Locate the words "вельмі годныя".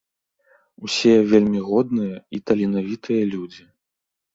1.35-2.17